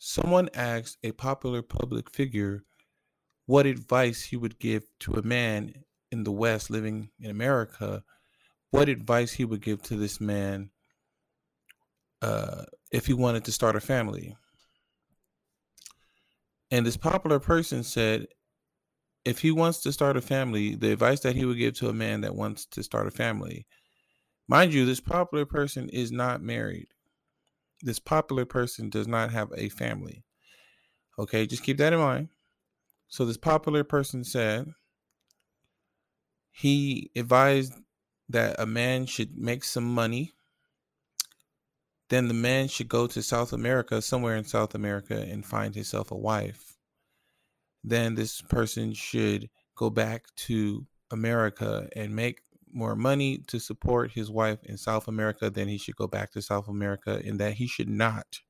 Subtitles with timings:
[0.00, 2.64] someone asked a popular public figure
[3.44, 5.74] what advice he would give to a man
[6.10, 8.02] in the West living in America,
[8.70, 10.70] what advice he would give to this man
[12.22, 14.34] uh, if he wanted to start a family.
[16.70, 18.26] And this popular person said,
[19.26, 21.94] if he wants to start a family, the advice that he would give to a
[21.94, 23.66] man that wants to start a family,
[24.48, 26.88] mind you, this popular person is not married.
[27.82, 30.24] This popular person does not have a family.
[31.18, 32.28] Okay, just keep that in mind.
[33.08, 34.72] So, this popular person said
[36.50, 37.74] he advised
[38.28, 40.32] that a man should make some money.
[42.08, 46.10] Then the man should go to South America, somewhere in South America, and find himself
[46.10, 46.70] a wife
[47.84, 54.30] then this person should go back to America and make more money to support his
[54.30, 57.66] wife in South America, then he should go back to South America and that he
[57.66, 58.40] should not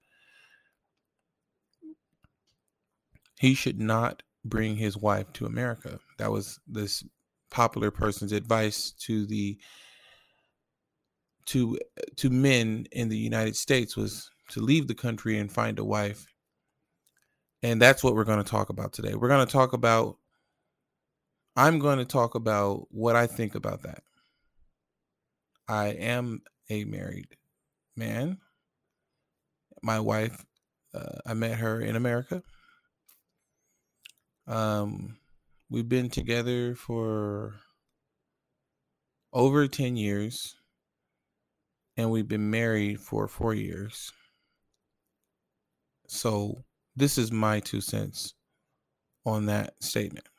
[3.38, 5.98] he should not bring his wife to America.
[6.18, 7.02] That was this
[7.50, 9.58] popular person's advice to the
[11.46, 11.78] to
[12.16, 16.26] to men in the United States was to leave the country and find a wife
[17.62, 19.14] and that's what we're going to talk about today.
[19.14, 20.16] We're going to talk about,
[21.56, 24.02] I'm going to talk about what I think about that.
[25.70, 27.36] I am a married
[27.96, 28.38] man.
[29.84, 30.44] My wife,
[30.92, 32.42] uh, I met her in America.
[34.48, 35.18] Um,
[35.70, 37.54] we've been together for
[39.32, 40.56] over 10 years,
[41.96, 44.10] and we've been married for four years.
[46.08, 46.64] So,
[46.96, 48.34] this is my two cents
[49.24, 50.29] on that statement.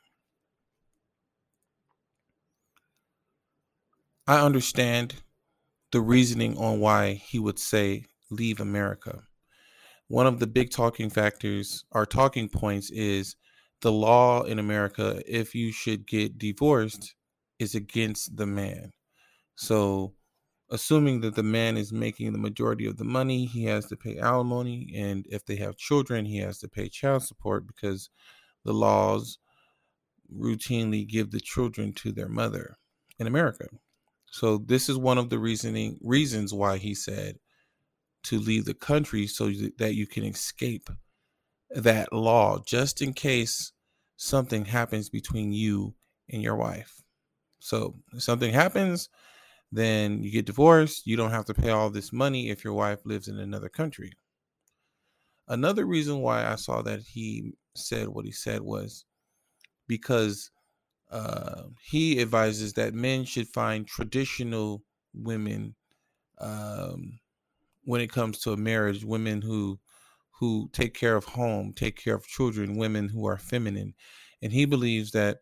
[4.26, 5.16] I understand
[5.90, 9.24] the reasoning on why he would say leave America.
[10.06, 13.34] One of the big talking factors or talking points is
[13.80, 17.16] the law in America, if you should get divorced,
[17.58, 18.92] is against the man.
[19.56, 20.14] So
[20.70, 24.18] assuming that the man is making the majority of the money, he has to pay
[24.18, 24.92] alimony.
[24.94, 28.08] And if they have children, he has to pay child support because
[28.64, 29.38] the laws
[30.32, 32.78] routinely give the children to their mother
[33.18, 33.66] in America.
[34.32, 37.36] So this is one of the reasoning reasons why he said
[38.24, 40.88] to leave the country so that you can escape
[41.70, 43.72] that law just in case
[44.16, 45.94] something happens between you
[46.30, 47.02] and your wife.
[47.60, 49.10] So if something happens,
[49.70, 51.06] then you get divorced.
[51.06, 54.12] You don't have to pay all this money if your wife lives in another country.
[55.46, 59.04] Another reason why I saw that he said what he said was
[59.86, 60.50] because
[61.12, 65.74] uh, he advises that men should find traditional women
[66.38, 67.20] um,
[67.84, 69.78] when it comes to a marriage, women who
[70.40, 73.94] who take care of home, take care of children, women who are feminine,
[74.40, 75.38] and he believes that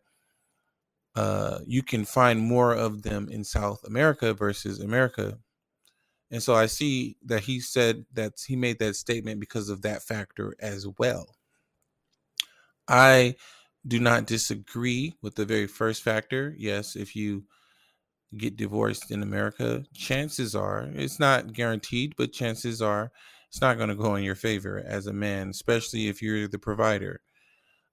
[1.15, 5.39] uh, you can find more of them in South America versus America.
[6.29, 10.03] And so I see that he said that he made that statement because of that
[10.03, 11.35] factor as well.
[12.87, 13.35] I
[13.87, 16.53] do not disagree with the very first factor.
[16.57, 17.45] Yes, if you
[18.37, 23.11] get divorced in America, chances are it's not guaranteed, but chances are
[23.49, 26.59] it's not going to go in your favor as a man, especially if you're the
[26.59, 27.21] provider.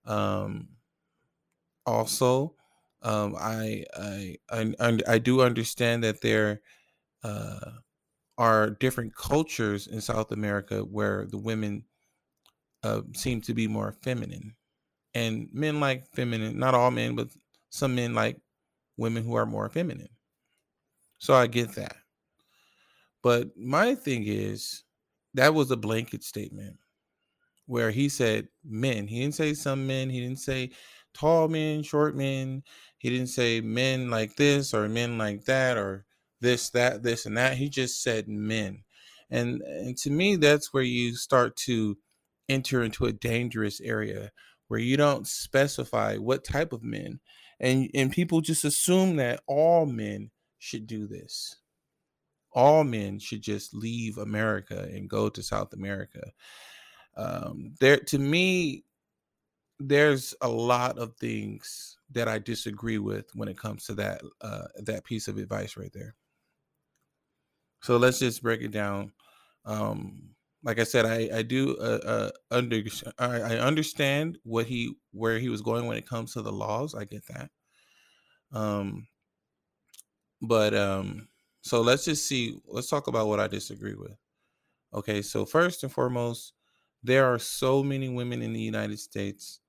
[0.06, 0.70] Um,
[1.86, 2.54] also,
[3.02, 4.74] um, I, I, I
[5.06, 6.60] I do understand that there
[7.24, 7.72] uh,
[8.38, 11.84] are different cultures in South America where the women
[12.82, 14.54] uh, seem to be more feminine,
[15.14, 16.58] and men like feminine.
[16.58, 17.28] Not all men, but
[17.70, 18.38] some men like
[18.96, 20.08] women who are more feminine.
[21.18, 21.96] So I get that.
[23.22, 24.84] But my thing is
[25.34, 26.76] that was a blanket statement
[27.66, 29.06] where he said men.
[29.06, 30.08] He didn't say some men.
[30.08, 30.70] He didn't say
[31.12, 32.62] tall men, short men.
[32.98, 36.06] He didn't say men like this or men like that or
[36.40, 37.56] this, that, this, and that.
[37.56, 38.84] He just said men.
[39.30, 41.98] And, and to me, that's where you start to
[42.48, 44.30] enter into a dangerous area
[44.68, 47.20] where you don't specify what type of men.
[47.60, 51.56] And, and people just assume that all men should do this.
[52.52, 56.32] All men should just leave America and go to South America.
[57.16, 58.84] Um, there, to me,
[59.80, 64.66] there's a lot of things that I disagree with when it comes to that uh,
[64.76, 66.14] that piece of advice right there.
[67.82, 69.12] So let's just break it down.
[69.64, 70.30] Um,
[70.62, 72.82] like I said, I I do uh, uh, under
[73.18, 76.94] I, I understand what he where he was going when it comes to the laws.
[76.94, 77.50] I get that.
[78.52, 79.06] Um,
[80.42, 81.28] but um,
[81.62, 82.58] so let's just see.
[82.66, 84.16] Let's talk about what I disagree with.
[84.94, 86.54] Okay, so first and foremost,
[87.02, 89.60] there are so many women in the United States.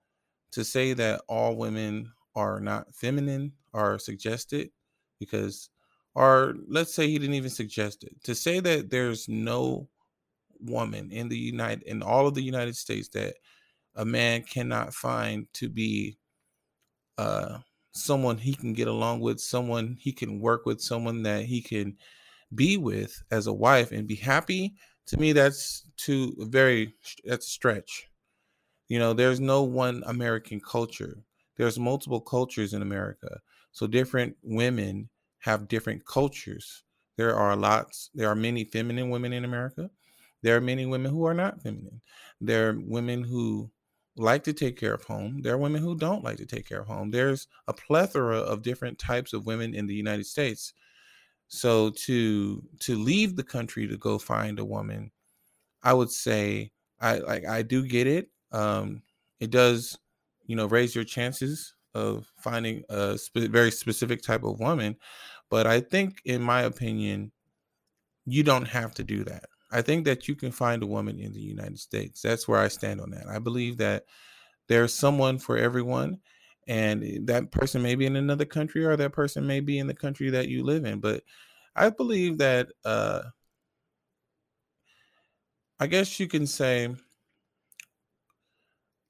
[0.53, 4.71] To say that all women are not feminine are suggested
[5.19, 5.69] because
[6.15, 9.88] or let's say he didn't even suggest it to say that there's no
[10.60, 13.36] woman in the united in all of the united states that
[13.96, 16.18] a man cannot find to be
[17.18, 17.60] uh
[17.94, 21.98] someone he can get along with someone he can work with someone that he can
[22.54, 24.76] be with as a wife and be happy
[25.06, 26.94] to me that's too very
[27.26, 28.08] that's a stretch
[28.88, 31.24] you know there's no one american culture
[31.58, 33.40] there's multiple cultures in america
[33.72, 35.10] so different women
[35.40, 36.84] have different cultures.
[37.18, 39.90] There are lots, there are many feminine women in America.
[40.41, 42.01] There are many women who are not feminine.
[42.41, 43.69] There are women who
[44.15, 45.41] like to take care of home.
[45.41, 47.12] There are women who don't like to take care of home.
[47.12, 50.74] There's a plethora of different types of women in the United States.
[51.47, 55.12] So to to leave the country to go find a woman,
[55.83, 58.30] I would say I like I do get it.
[58.51, 59.01] Um,
[59.39, 59.97] it does,
[60.45, 64.97] you know, raise your chances of finding a spe- very specific type of woman.
[65.50, 67.31] But I think, in my opinion,
[68.25, 69.45] you don't have to do that.
[69.71, 72.21] I think that you can find a woman in the United States.
[72.21, 73.27] That's where I stand on that.
[73.27, 74.06] I believe that
[74.68, 76.19] there's someone for everyone,
[76.68, 79.88] and eh, that person may be in another country, or that person may be in
[79.88, 81.00] the country that you live in.
[81.00, 81.24] But
[81.75, 83.24] I believe that, uh,
[85.80, 86.95] I guess you can say,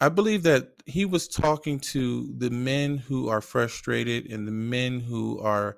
[0.01, 5.01] I believe that he was talking to the men who are frustrated and the men
[5.01, 5.77] who are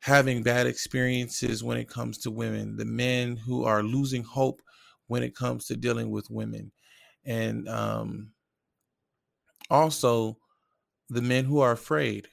[0.00, 4.62] having bad experiences when it comes to women, the men who are losing hope
[5.06, 6.72] when it comes to dealing with women,
[7.24, 8.30] and um,
[9.70, 10.36] also
[11.08, 12.28] the men who are afraid,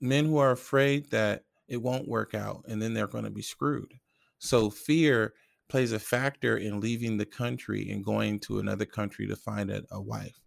[0.00, 3.42] men who are afraid that it won't work out and then they're going to be
[3.42, 3.94] screwed.
[4.38, 5.32] So fear
[5.68, 9.82] plays a factor in leaving the country and going to another country to find a,
[9.90, 10.38] a wife.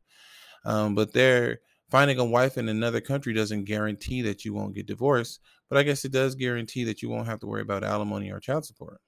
[0.65, 1.59] Um, but they're
[1.89, 5.39] finding a wife in another country doesn't guarantee that you won't get divorced,
[5.69, 8.39] but I guess it does guarantee that you won't have to worry about alimony or
[8.39, 8.99] child support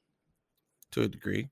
[0.92, 1.50] to a degree.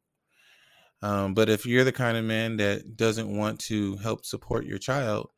[1.01, 4.77] Um, but if you're the kind of man that doesn't want to help support your
[4.77, 5.30] child,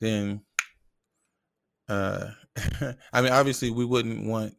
[0.00, 0.42] then
[1.88, 2.30] uh,
[3.12, 4.54] I mean, obviously, we wouldn't want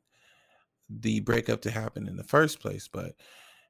[0.89, 3.13] the breakup to happen in the first place, but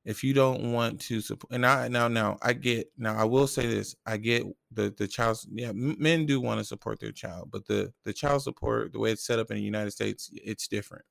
[0.07, 3.45] if you don't want to support and i now now i get now i will
[3.45, 7.49] say this i get the the child yeah men do want to support their child
[7.51, 10.67] but the the child support the way it's set up in the united states it's
[10.67, 11.03] different.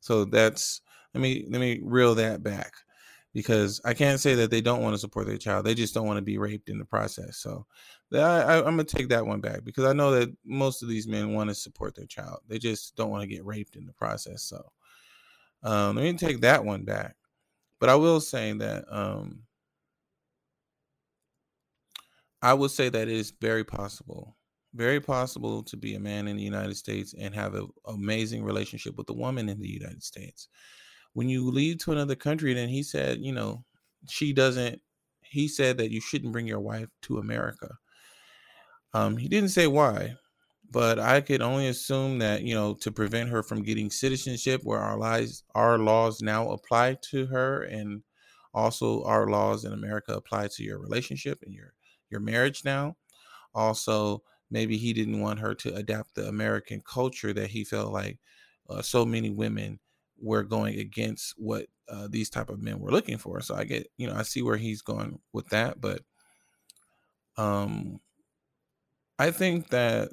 [0.00, 0.82] So that's
[1.14, 2.74] let me let me reel that back
[3.32, 6.06] because i can't say that they don't want to support their child they just don't
[6.06, 7.66] want to be raped in the process so
[8.12, 11.32] I, i'm gonna take that one back because i know that most of these men
[11.32, 14.42] want to support their child they just don't want to get raped in the process
[14.42, 14.70] so
[15.62, 17.16] um, let me take that one back
[17.84, 19.42] but I will say that um,
[22.40, 24.38] I would say that it is very possible,
[24.72, 28.96] very possible to be a man in the United States and have an amazing relationship
[28.96, 30.48] with a woman in the United States.
[31.12, 33.66] When you leave to another country, then he said, you know,
[34.08, 34.80] she doesn't.
[35.20, 37.68] He said that you shouldn't bring your wife to America.
[38.94, 40.14] Um, he didn't say why,
[40.74, 44.80] but I could only assume that you know to prevent her from getting citizenship, where
[44.80, 48.02] our lies, our laws now apply to her, and
[48.52, 51.74] also our laws in America apply to your relationship and your
[52.10, 52.96] your marriage now.
[53.54, 58.18] Also, maybe he didn't want her to adapt the American culture that he felt like
[58.68, 59.80] uh, so many women
[60.20, 63.40] were going against what uh, these type of men were looking for.
[63.42, 66.02] So I get, you know, I see where he's going with that, but
[67.36, 68.00] um,
[69.18, 70.12] I think that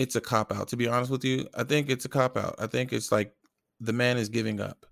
[0.00, 0.66] it's a cop out.
[0.68, 2.54] To be honest with you, I think it's a cop out.
[2.58, 3.34] I think it's like
[3.80, 4.86] the man is giving up.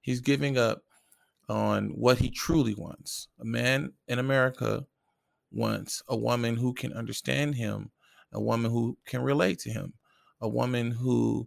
[0.00, 0.82] He's giving up
[1.50, 3.28] on what he truly wants.
[3.38, 4.86] A man in America
[5.52, 7.90] wants a woman who can understand him,
[8.32, 9.92] a woman who can relate to him,
[10.40, 11.46] a woman who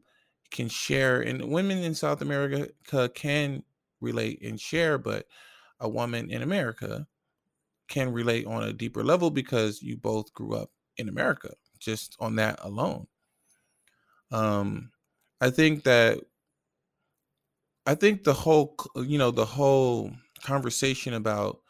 [0.51, 1.21] can share.
[1.21, 2.67] And women in South America
[3.15, 3.63] can
[4.01, 5.25] relate and share, but
[5.79, 7.07] a woman in America
[7.87, 12.35] can relate on a deeper level because you both grew up in America just on
[12.35, 13.07] that alone.
[14.31, 14.91] Um,
[15.41, 16.19] I think that
[17.85, 20.11] I think the whole you know the whole
[20.43, 21.61] conversation about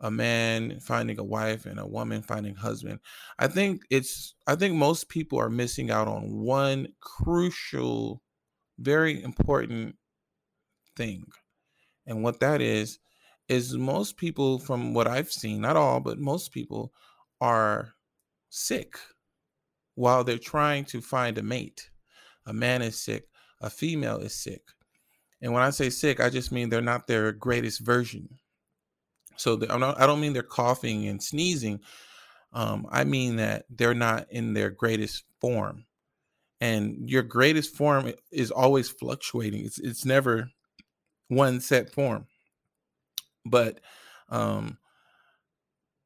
[0.00, 2.98] a man finding a wife and a woman finding husband
[3.38, 8.20] i think it's i think most people are missing out on one crucial
[8.78, 9.96] very important
[10.96, 11.24] thing
[12.06, 12.98] and what that is
[13.48, 16.92] is most people from what i've seen not all but most people
[17.40, 17.94] are
[18.50, 18.98] sick
[19.94, 21.90] while they're trying to find a mate.
[22.46, 23.28] A man is sick,
[23.60, 24.62] a female is sick.
[25.40, 28.28] And when I say sick, I just mean they're not their greatest version.
[29.36, 31.80] So i don't mean they're coughing and sneezing.
[32.52, 35.86] Um, I mean that they're not in their greatest form,
[36.60, 39.64] and your greatest form is always fluctuating.
[39.64, 40.50] It's it's never
[41.28, 42.26] one set form.
[43.46, 43.80] But
[44.28, 44.76] um,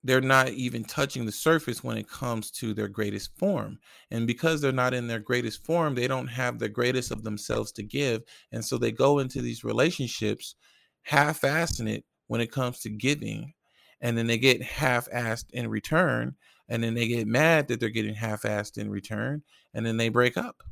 [0.06, 3.78] they're not even touching the surface when it comes to their greatest form.
[4.12, 7.72] And because they're not in their greatest form, they don't have the greatest of themselves
[7.72, 8.22] to give.
[8.52, 10.54] And so they go into these relationships
[11.02, 13.54] half assing it when it comes to giving.
[14.00, 16.36] And then they get half assed in return.
[16.68, 19.42] And then they get mad that they're getting half assed in return.
[19.74, 20.62] And then they break up.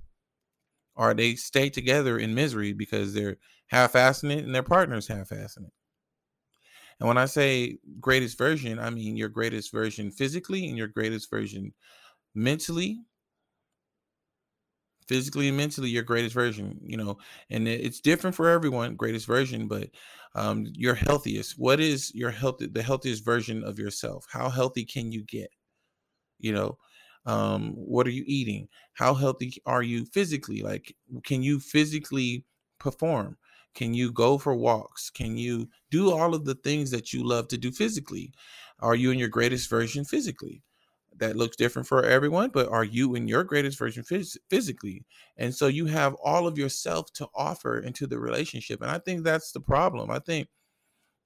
[0.94, 5.30] Or they stay together in misery because they're half assing it and their partner's half
[5.30, 5.72] assing it.
[7.00, 11.30] And when I say greatest version, I mean your greatest version physically and your greatest
[11.30, 11.74] version
[12.34, 13.00] mentally.
[15.06, 17.18] Physically and mentally, your greatest version, you know,
[17.50, 19.90] and it's different for everyone, greatest version, but
[20.34, 21.58] um, your healthiest.
[21.58, 24.24] What is your health, the healthiest version of yourself?
[24.30, 25.50] How healthy can you get?
[26.38, 26.78] You know,
[27.26, 28.68] um, what are you eating?
[28.94, 30.62] How healthy are you physically?
[30.62, 32.46] Like, can you physically
[32.78, 33.36] perform?
[33.74, 35.10] Can you go for walks?
[35.10, 38.32] Can you do all of the things that you love to do physically?
[38.80, 40.62] Are you in your greatest version physically?
[41.16, 45.04] That looks different for everyone, but are you in your greatest version phys- physically?
[45.36, 48.82] And so you have all of yourself to offer into the relationship.
[48.82, 50.10] And I think that's the problem.
[50.10, 50.48] I think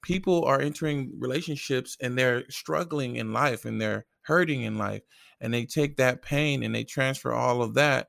[0.03, 5.03] people are entering relationships and they're struggling in life and they're hurting in life.
[5.41, 8.09] And they take that pain and they transfer all of that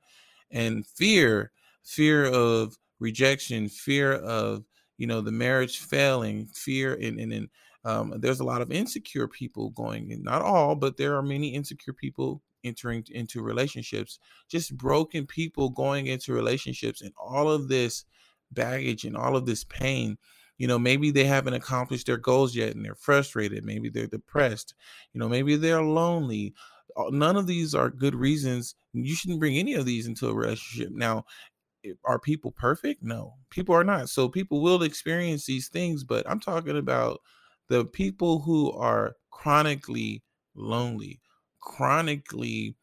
[0.52, 1.52] and fear,
[1.84, 4.64] fear of rejection, fear of
[4.98, 7.50] you know the marriage failing, fear and and, and
[7.86, 10.24] um, there's a lot of insecure people going in.
[10.24, 14.20] Not all, but there are many insecure people entering into relationships.
[14.50, 18.06] Just broken people going into relationships, and all of this
[18.52, 20.18] baggage and all of this pain
[20.60, 24.76] you know maybe they haven't accomplished their goals yet and they're frustrated maybe they're depressed
[25.14, 26.54] you know maybe they're lonely
[27.10, 30.92] none of these are good reasons you shouldn't bring any of these into a relationship
[30.92, 31.24] now
[32.06, 33.02] are people perfect?
[33.04, 34.10] No, people are not.
[34.10, 37.22] So people will experience these things, but I'm talking about
[37.70, 40.24] the people who are chronically
[40.56, 41.22] lonely,
[41.62, 42.76] chronically,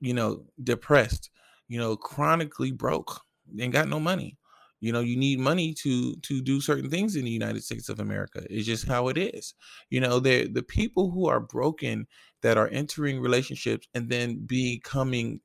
[0.00, 1.30] you know, depressed,
[1.68, 3.20] you know, chronically broke,
[3.58, 4.36] and got no money.
[4.80, 8.00] You know, you need money to to do certain things in the United States of
[8.00, 8.44] America.
[8.48, 9.54] It's just how it is.
[9.90, 12.06] You know, the the people who are broken
[12.42, 15.40] that are entering relationships and then becoming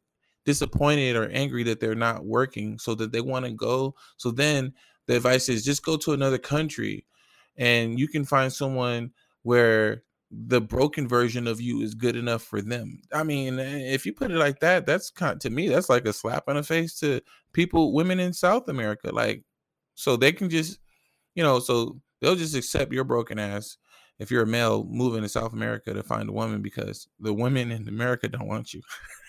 [0.46, 4.74] disappointed or angry that they're not working so that they want to go so then
[5.08, 7.06] the advice is just go to another country
[7.58, 9.12] and you can find someone
[9.44, 13.02] where the broken version of you is good enough for them.
[13.14, 16.06] I mean, eh, if you put it like that, that's kind to me that's like
[16.06, 17.22] a slap in the face to
[17.54, 19.12] people, women in South America.
[19.14, 19.44] Like,
[19.94, 20.80] so they can just,
[21.36, 23.78] you know, so they'll just accept your broken ass
[24.20, 27.72] if you're a male moving to South America to find a woman because the women
[27.72, 28.82] in America don't want you.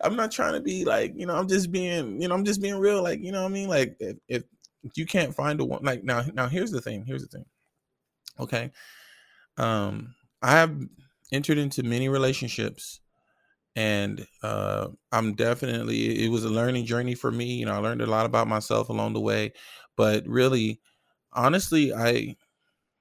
[0.00, 2.60] I'm not trying to be like, you know, I'm just being, you know, I'm just
[2.60, 3.02] being real.
[3.02, 3.68] Like, you know what I mean?
[3.68, 4.44] Like if,
[4.82, 7.04] if you can't find a one like now, now here's the thing.
[7.06, 7.44] Here's the thing.
[8.40, 8.70] Okay.
[9.56, 10.76] Um, I have
[11.30, 13.00] entered into many relationships
[13.74, 17.54] and uh I'm definitely it was a learning journey for me.
[17.54, 19.52] You know, I learned a lot about myself along the way.
[19.96, 20.80] But really,
[21.32, 22.36] honestly, I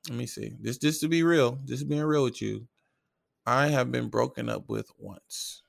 [0.10, 0.54] let me see.
[0.60, 2.68] This just to be real, just being real with you.
[3.46, 5.64] I have been broken up with once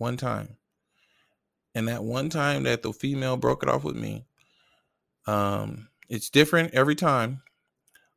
[0.00, 0.56] one time.
[1.74, 4.26] And that one time that the female broke it off with me,
[5.26, 7.42] um, it's different every time,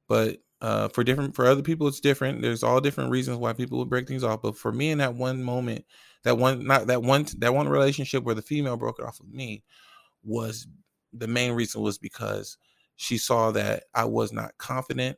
[0.07, 2.41] but uh, for different for other people it's different.
[2.41, 4.41] There's all different reasons why people would break things off.
[4.41, 5.85] But for me, in that one moment,
[6.23, 9.31] that one not that one that one relationship where the female broke it off with
[9.31, 9.63] me
[10.23, 10.65] was
[11.11, 12.57] the main reason was because
[12.95, 15.17] she saw that I was not confident.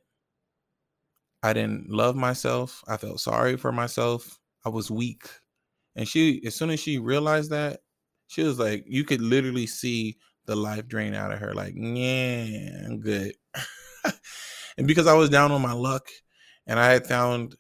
[1.43, 2.84] I didn't love myself.
[2.88, 4.39] I felt sorry for myself.
[4.65, 5.29] I was weak.
[5.96, 7.82] And she, as soon as she realized that,
[8.28, 11.54] she was like, you could literally see the life drain out of her.
[11.54, 13.34] Like, yeah, I'm good.
[14.78, 16.08] and because I was down on my luck
[16.68, 17.56] and I had found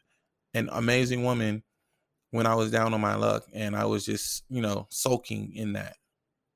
[0.53, 1.63] an amazing woman
[2.31, 5.73] when I was down on my luck and I was just, you know, soaking in
[5.73, 5.95] that.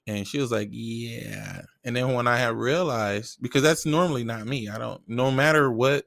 [0.08, 1.62] And she was like, yeah.
[1.84, 5.72] And then when I had realized, because that's normally not me, I don't, no matter
[5.72, 6.06] what,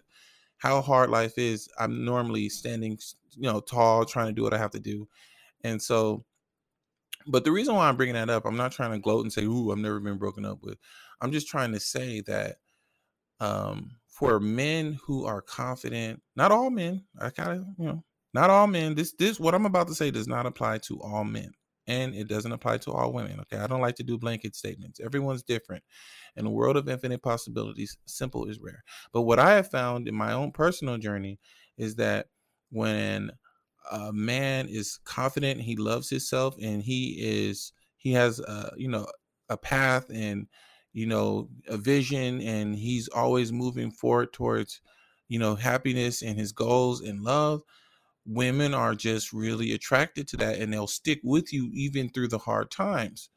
[0.59, 2.99] how hard life is, I'm normally standing,
[3.37, 5.09] you know, tall, trying to do what I have to do.
[5.64, 6.25] And so,
[7.26, 9.45] but the reason why I'm bringing that up, I'm not trying to gloat and say,
[9.45, 10.78] "Ooh, I've never been broken up with."
[11.21, 12.57] I'm just trying to say that
[13.40, 18.04] um, for men who are confident, not all men, I kind of, you know,
[18.35, 18.95] not all men.
[18.95, 21.52] This, this, what I'm about to say does not apply to all men.
[21.87, 23.40] and it doesn't apply to all women.
[23.40, 23.59] Okay.
[23.59, 25.00] I don't like to do blanket statements.
[25.00, 25.85] Everyone's different.
[26.37, 28.85] In a world of infinite possibilities, simple is rare.
[29.12, 31.38] But what I have found in my own personal journey
[31.78, 32.28] is that
[32.71, 33.33] when
[33.90, 39.06] a man is confident, he loves himself, and he is he has a you know
[39.48, 40.46] a path and
[40.92, 44.80] you know a vision, and he's always moving forward towards
[45.28, 47.62] you know happiness and his goals and love.
[48.26, 52.38] Women are just really attracted to that, and they'll stick with you even through the
[52.38, 53.30] hard times.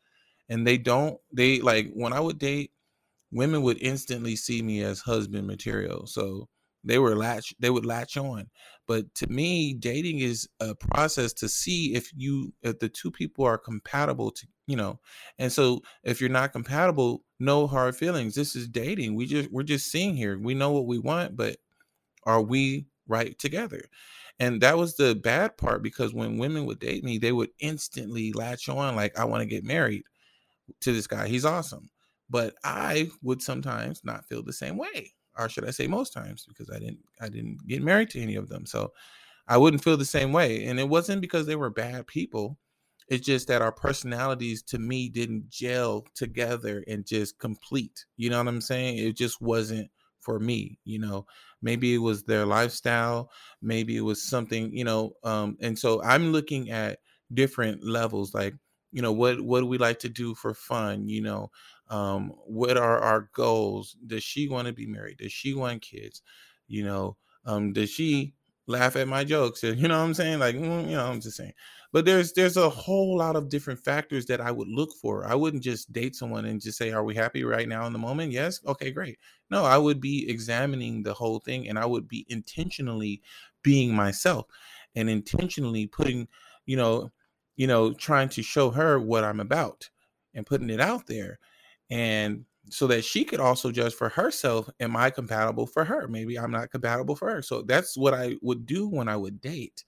[0.50, 2.72] And they don't they like when I would date,
[3.32, 6.08] women would instantly see me as husband material.
[6.08, 6.50] So
[6.84, 8.50] they were latch they would latch on
[8.88, 13.46] but to me dating is a process to see if you if the two people
[13.46, 15.00] are compatible to you know
[15.40, 19.64] and so if you're not compatible no hard feelings this is dating we just we're
[19.64, 21.58] just seeing here we know what we want but
[22.26, 23.84] are we right together?
[24.40, 28.34] And that was the bad part because when women would date me they would instantly
[28.34, 30.04] latch on like i want to get married
[30.82, 31.90] to this guy he's awesome
[32.30, 36.46] but i would sometimes not feel the same way or should I say most times
[36.48, 38.66] because I didn't I didn't get married to any of them.
[38.66, 38.94] So
[39.48, 40.66] I wouldn't feel the same way.
[40.66, 42.58] And it wasn't because they were bad people.
[43.08, 48.06] It's just that our personalities to me didn't gel together and just complete.
[48.18, 48.98] You know what I'm saying?
[48.98, 49.90] It just wasn't
[50.22, 51.28] for me, you know.
[51.62, 56.32] Maybe it was their lifestyle, maybe it was something, you know, um and so I'm
[56.32, 57.00] looking at
[57.34, 58.56] different levels like
[58.92, 61.50] you know what what do we like to do for fun you know
[61.90, 63.96] um, what are our goals?
[64.06, 65.18] Does she want to be married?
[65.18, 66.22] Does she want kids?
[66.68, 68.34] You know um, does she
[68.68, 69.64] laugh at my jokes?
[69.64, 70.40] You know what i'm saying?
[70.40, 71.54] Like mm, you know i'm just saying.
[71.92, 75.26] But there's there's a whole lot of different factors that i would look for.
[75.28, 78.00] I wouldn't just date someone and just say are we happy right now in the
[78.00, 78.32] moment?
[78.32, 79.20] Yes okay great.
[79.52, 83.22] No i would be examining the whole thing and i would be intentionally
[83.64, 84.46] being myself
[84.96, 86.28] and intentionally putting
[86.66, 87.12] you know
[87.56, 89.90] you know trying to show her what i'm about
[90.34, 91.40] and putting it out there
[91.90, 96.08] and so that she could also judge for herself am i compatible for her?
[96.08, 97.42] Maybe i'm not compatible for her.
[97.42, 99.84] So that's what i would do when i would date.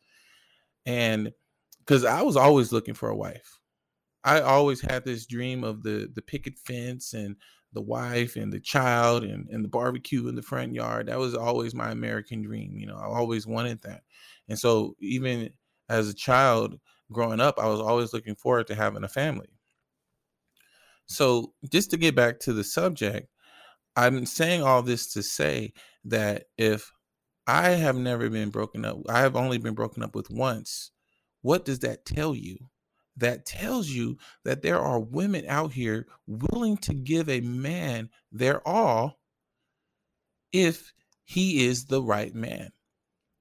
[0.86, 1.31] And
[1.79, 3.60] because i was always looking for a wife.
[4.24, 7.36] I always had this dream of the the picket fence and
[7.74, 11.07] the wife and the child and, and the barbecue in the front yard.
[11.07, 14.03] That was always my american dream you know i always wanted that.
[14.50, 15.51] And so even
[15.90, 16.79] as a child
[17.12, 19.48] growing up i was always looking forward to having a family
[21.07, 23.29] so, just to get back to the subject,
[23.96, 25.74] I'm saying all this to say
[26.05, 26.91] that if
[27.48, 30.91] I have never been broken up, I have only been broken up with once.
[31.41, 32.57] What does that tell you?
[33.15, 38.65] That tells you that there are women out here willing to give a man their
[38.67, 39.20] all
[40.51, 40.93] if
[41.24, 42.70] he is the right man.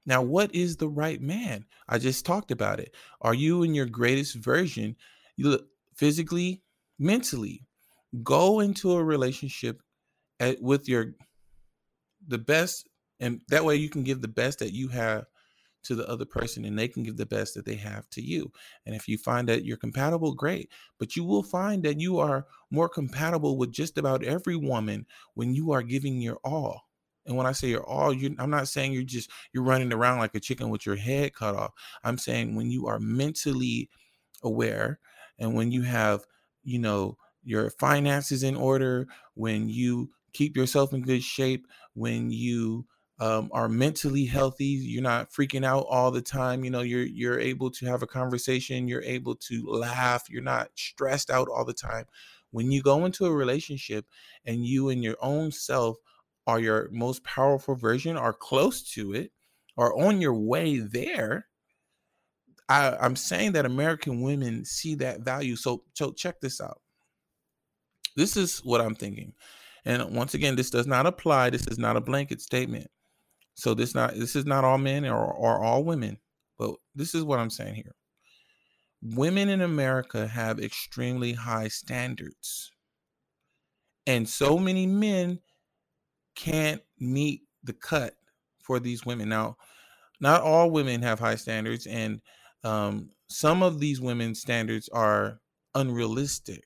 [0.06, 1.66] Now, what is the right man?
[1.88, 2.94] I just talked about it.
[3.20, 4.96] Are you in your greatest version?
[5.36, 6.62] You look physically,
[6.98, 7.62] mentally
[8.22, 9.82] go into a relationship
[10.40, 11.14] at, with your
[12.26, 12.88] the best
[13.20, 15.26] and that way you can give the best that you have
[15.86, 18.50] to the other person and they can give the best that they have to you.
[18.84, 20.70] And if you find that you're compatible great.
[20.98, 25.54] But you will find that you are more compatible with just about every woman when
[25.54, 26.82] you are giving your all.
[27.24, 30.20] And when i say your all you i'm not saying you're just you're running around
[30.20, 31.72] like a chicken with your head cut off.
[32.04, 33.88] I'm saying when you are mentally
[34.42, 35.00] aware
[35.38, 36.24] and when you have
[36.66, 42.84] you know your finances in order when you keep yourself in good shape when you
[43.18, 47.40] um, are mentally healthy you're not freaking out all the time you know you're you're
[47.40, 51.72] able to have a conversation you're able to laugh you're not stressed out all the
[51.72, 52.04] time.
[52.50, 54.06] When you go into a relationship
[54.44, 55.96] and you and your own self
[56.46, 59.32] are your most powerful version are close to it
[59.76, 61.48] or on your way there
[62.68, 66.80] I, i'm saying that american women see that value so so check this out
[68.16, 69.34] this is what I'm thinking.
[69.84, 71.50] And once again, this does not apply.
[71.50, 72.88] This is not a blanket statement.
[73.54, 76.18] So this not this is not all men or, or all women,
[76.58, 77.94] but this is what I'm saying here.
[79.02, 82.72] Women in America have extremely high standards.
[84.06, 85.40] And so many men
[86.34, 88.14] can't meet the cut
[88.62, 89.28] for these women.
[89.28, 89.56] Now,
[90.20, 92.20] not all women have high standards, and
[92.66, 95.40] um, some of these women's standards are
[95.74, 96.64] unrealistic.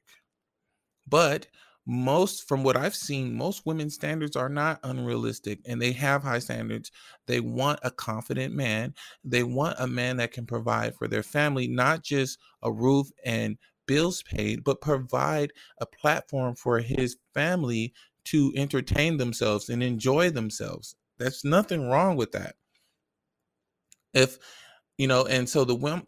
[1.07, 1.47] But
[1.87, 6.39] most from what I've seen, most women's standards are not unrealistic and they have high
[6.39, 6.91] standards.
[7.27, 8.95] They want a confident man.
[9.25, 13.59] They want a man that can provide for their family, not just a roof and
[13.87, 17.93] bills paid, but provide a platform for his family
[18.25, 20.95] to entertain themselves and enjoy themselves.
[21.19, 22.55] There's nothing wrong with that.
[24.15, 24.39] If
[25.01, 26.03] you know and so the women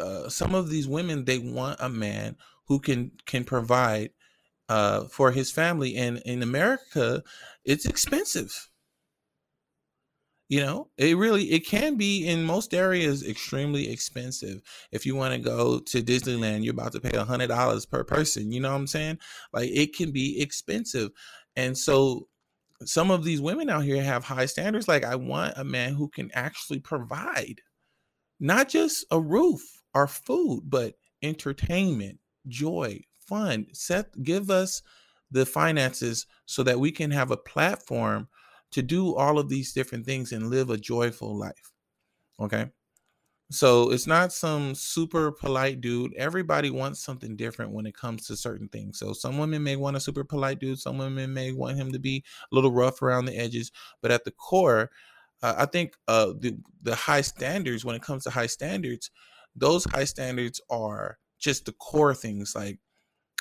[0.00, 2.36] uh, some of these women they want a man
[2.68, 4.10] who can can provide
[4.68, 7.22] uh, for his family and in america
[7.64, 8.68] it's expensive.
[10.48, 14.62] You know it really it can be in most areas extremely expensive.
[14.92, 18.04] If you want to go to disneyland you're about to pay a hundred dollars per
[18.04, 19.18] person you know what i'm saying?
[19.52, 21.10] Like it can be expensive.
[21.56, 22.28] And so
[22.84, 26.08] some of these women out here have high standards like i want a man who
[26.08, 27.62] can actually provide
[28.40, 29.62] not just a roof
[29.94, 33.66] or food, but entertainment, joy, fun.
[33.72, 34.82] Seth, give us
[35.30, 38.28] the finances so that we can have a platform
[38.72, 41.72] to do all of these different things and live a joyful life.
[42.40, 42.66] Okay.
[43.50, 46.12] So it's not some super polite dude.
[46.14, 48.98] Everybody wants something different when it comes to certain things.
[48.98, 51.98] So some women may want a super polite dude, some women may want him to
[52.00, 53.70] be a little rough around the edges,
[54.02, 54.90] but at the core,
[55.42, 59.10] uh, I think uh, the the high standards when it comes to high standards,
[59.54, 62.78] those high standards are just the core things like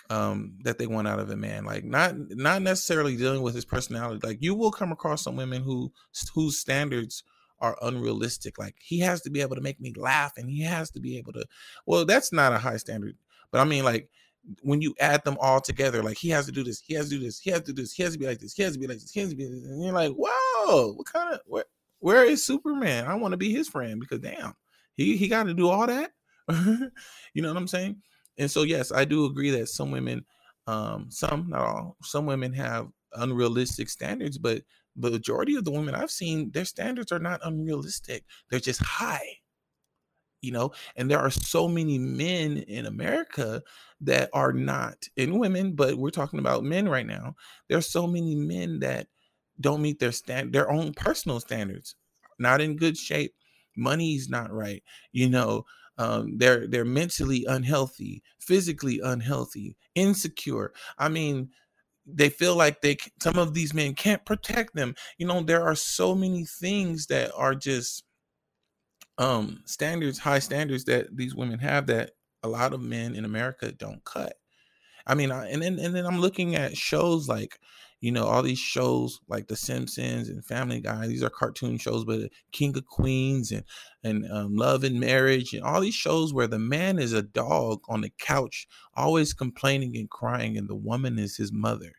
[0.10, 1.66] um, that they want out of a man.
[1.66, 4.26] Like not not necessarily dealing with his personality.
[4.26, 5.92] Like you will come across some women who
[6.34, 7.24] whose standards
[7.60, 8.58] are unrealistic.
[8.58, 11.18] Like he has to be able to make me laugh, and he has to be
[11.18, 11.46] able to.
[11.86, 13.16] Well, that's not a high standard,
[13.52, 14.10] but I mean like
[14.62, 17.18] when you add them all together, like he has to do this, he has to
[17.18, 18.74] do this, he has to do this, he has to be like this, he has
[18.74, 21.34] to be like this, he has to be, like and you're like, whoa, what kind
[21.34, 21.68] of what?
[22.06, 23.08] Where is Superman?
[23.08, 24.54] I want to be his friend because damn,
[24.94, 26.12] he he got to do all that.
[27.34, 28.00] you know what I'm saying?
[28.38, 30.24] And so yes, I do agree that some women,
[30.68, 34.62] um, some not all, some women have unrealistic standards, but
[34.96, 38.24] the majority of the women I've seen, their standards are not unrealistic.
[38.52, 39.40] They're just high.
[40.42, 43.64] You know, and there are so many men in America
[44.02, 47.34] that are not in women, but we're talking about men right now.
[47.68, 49.08] There are so many men that
[49.60, 51.96] don't meet their stand their own personal standards
[52.40, 53.34] not in good shape
[53.76, 55.66] money's not right you know
[55.98, 60.74] um, they're they're mentally unhealthy physically unhealthy insecure.
[60.98, 61.50] I mean
[62.06, 64.96] they feel like they some of these men can't protect them.
[65.18, 68.04] You know there are so many things that are just
[69.18, 72.12] um standards high standards that these women have that
[72.44, 74.34] a lot of men in america don't cut.
[75.08, 77.60] I mean I, and then and then i'm looking at shows like
[78.06, 82.06] you know, all these shows like The Simpsons and Family Guy, these are cartoon shows,
[82.06, 83.64] but King of Queens and
[84.04, 87.80] and um, Love and Marriage and all these shows where the man is a dog
[87.90, 91.94] on the couch, always complaining and crying, and the woman is his mother.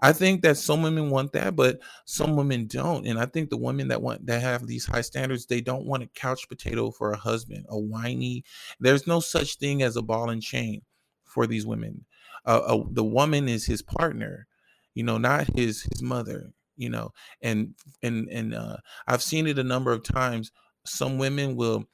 [0.00, 3.04] I think that some women want that, but some women don't.
[3.04, 6.04] And I think the women that want that have these high standards, they don't want
[6.04, 8.44] a couch potato for a husband, a whiny.
[8.78, 10.82] There's no such thing as a ball and chain
[11.24, 12.04] for these women.
[12.46, 14.46] Uh, uh, the woman is his partner
[14.94, 17.12] you know, not his his mother, you know.
[17.42, 18.76] And and and uh,
[19.06, 20.52] I've seen it a number of times.
[20.86, 21.86] Some women will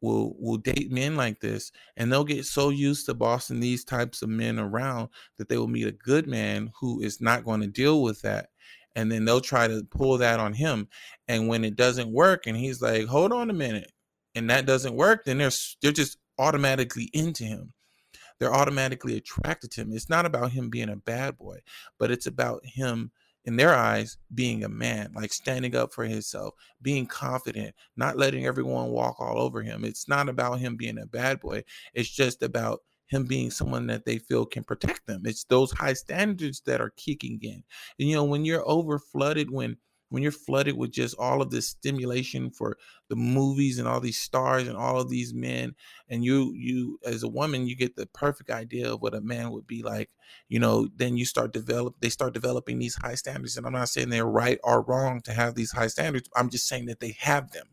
[0.00, 4.22] will will date men like this and they'll get so used to bossing these types
[4.22, 7.66] of men around that they will meet a good man who is not going to
[7.66, 8.48] deal with that
[8.96, 10.88] and then they'll try to pull that on him
[11.28, 13.92] and when it doesn't work and he's like hold on a minute
[14.34, 15.50] and that doesn't work then they're
[15.82, 17.72] they're just automatically into him
[18.40, 19.92] they're automatically attracted to him.
[19.92, 21.60] It's not about him being a bad boy,
[21.98, 23.12] but it's about him
[23.44, 28.44] in their eyes being a man like standing up for himself being confident not letting
[28.44, 29.84] everyone walk all over him.
[29.84, 31.64] It's not about him being a bad boy.
[31.94, 35.22] It's just about him being someone that they feel can protect them.
[35.24, 37.62] It's those high standards that are kicking in.
[37.98, 39.76] And you know when you're over flooded when
[40.10, 42.76] when you're flooded with just all of this stimulation for
[43.08, 45.74] the movies and all these stars and all of these men
[46.08, 49.50] and you you as a woman you get the perfect idea of what a man
[49.50, 50.10] would be like
[50.48, 53.88] you know then you start develop they start developing these high standards and i'm not
[53.88, 57.16] saying they're right or wrong to have these high standards i'm just saying that they
[57.18, 57.66] have them.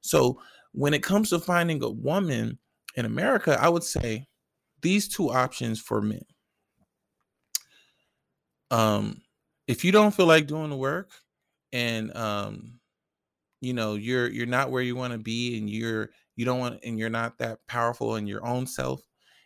[0.00, 0.40] So
[0.72, 2.58] when it comes to finding a woman
[2.96, 4.26] in america i would say
[4.82, 6.24] these two options for men.
[8.70, 9.22] Um
[9.68, 11.10] if you don't feel like doing the work
[11.72, 12.78] and um
[13.60, 16.80] you know you're you're not where you want to be and you're you don't want
[16.84, 19.00] and you're not that powerful in your own self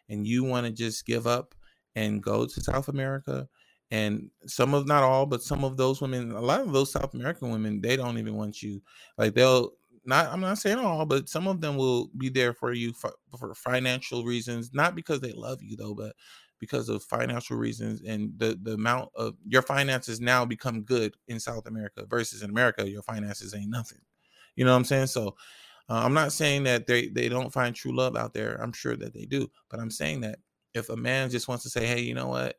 [0.08, 1.54] and you want to just give up
[1.94, 3.48] and go to South America
[3.90, 7.14] and some of not all but some of those women a lot of those South
[7.14, 8.82] American women they don't even want you.
[9.18, 9.72] Like they'll
[10.04, 13.12] not I'm not saying all but some of them will be there for you for,
[13.38, 16.14] for financial reasons not because they love you though but
[16.58, 21.38] because of financial reasons and the the amount of your finances now become good in
[21.40, 24.00] South America versus in America your finances ain't nothing.
[24.56, 25.08] You know what I'm saying?
[25.08, 25.36] So
[25.88, 28.60] uh, I'm not saying that they they don't find true love out there.
[28.62, 30.40] I'm sure that they do, but I'm saying that
[30.74, 32.56] if a man just wants to say, "Hey, you know what?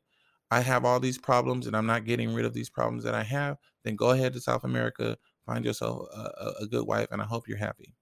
[0.51, 3.23] I have all these problems and I'm not getting rid of these problems that I
[3.23, 7.25] have," then go ahead to South America, find yourself a, a good wife, and I
[7.25, 7.95] hope you're happy.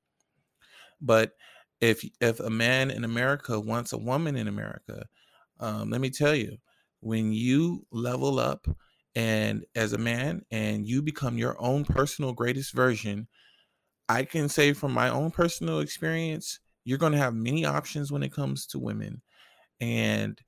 [1.02, 1.34] But
[1.82, 5.08] if if a man in America wants a woman in America,
[5.60, 6.58] um, let me tell you,
[7.02, 8.68] when you level up
[9.16, 13.28] and as a man and you become your own personal greatest version,
[14.10, 18.24] I can say from my own personal experience, you're going to have many options when
[18.24, 19.22] it comes to women.
[19.80, 20.40] And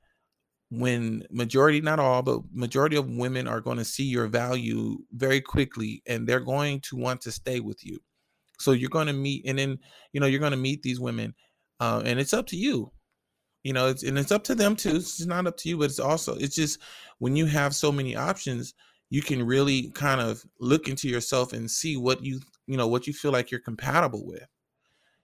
[0.70, 5.40] when majority not all but majority of women are going to see your value very
[5.40, 7.98] quickly and they're going to want to stay with you
[8.60, 9.80] so you're going to meet and then
[10.12, 11.34] you know you're going to meet these women
[11.80, 12.92] uh, and it's up to you
[13.64, 15.86] you know it's and it's up to them too it's not up to you but
[15.86, 16.80] it's also it's just
[17.20, 18.74] when you have so many options
[19.10, 23.08] you can really kind of look into yourself and see what you you know what
[23.08, 24.48] you feel like you're compatible with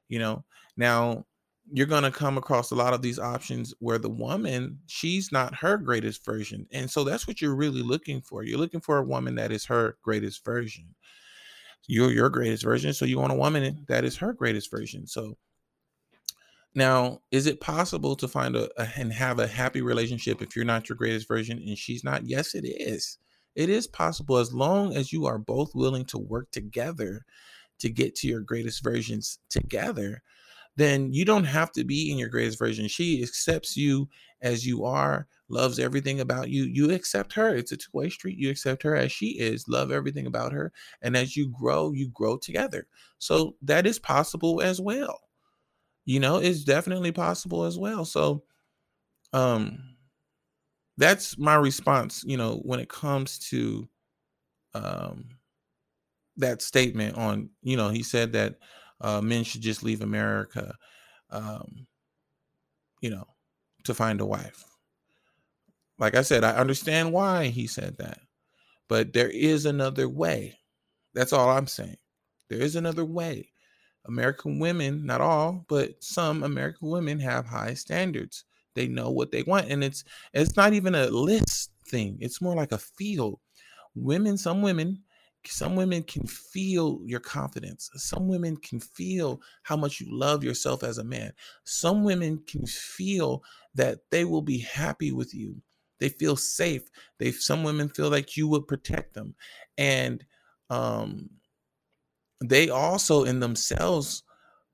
[0.10, 0.44] you know?
[0.78, 1.26] Now
[1.72, 5.56] you're going to come across a lot of these options where the woman she's not
[5.56, 8.44] her greatest version and so that's what you're really looking for.
[8.44, 10.94] You're looking for a woman that is her greatest version.
[11.88, 15.38] You're your greatest version so you want a woman that is her greatest version so
[16.76, 20.66] now is it possible to find a, a and have a happy relationship if you're
[20.66, 23.18] not your greatest version and she's not yes it is
[23.56, 27.24] it is possible as long as you are both willing to work together
[27.80, 30.22] to get to your greatest versions together
[30.76, 32.88] then you don't have to be in your greatest version.
[32.88, 34.10] She accepts you
[34.42, 36.64] as you are, loves everything about you.
[36.64, 37.56] You accept her.
[37.56, 38.38] It's a two way street.
[38.38, 40.72] You accept her as she is, love everything about her.
[41.02, 42.88] And as you grow, you grow together.
[43.20, 45.20] So that is possible as well.
[46.06, 48.06] You know, it's definitely possible as well.
[48.06, 48.44] So,
[49.34, 49.80] um,
[50.98, 53.88] that's my response, you know, when it comes to,
[54.74, 55.30] um,
[56.38, 58.56] that statement on, you know, he said that
[59.02, 60.74] uh, men should just leave America,
[61.32, 61.88] um,
[63.02, 63.26] you know,
[63.84, 64.64] to find a wife.
[66.00, 68.20] Like I said, I understand why he said that,
[68.90, 70.60] but there is another way.
[71.16, 71.98] That's all I'm saying.
[72.50, 73.53] There is another way.
[74.06, 78.46] American women, not all, but some American women have high standards.
[78.76, 82.18] They know what they want, and it's it's not even a list thing.
[82.20, 83.40] It's more like a feel.
[83.96, 85.04] Women, some women
[85.52, 87.90] some women can feel your confidence.
[87.96, 91.34] Some women can feel how much you love yourself as a man.
[91.66, 93.44] Some women can feel
[93.76, 95.62] that they will be happy with you.
[96.00, 96.84] They feel safe.
[97.20, 99.36] They some women feel like you would protect them.
[99.78, 100.26] And
[100.70, 101.30] um
[102.44, 104.24] they also in themselves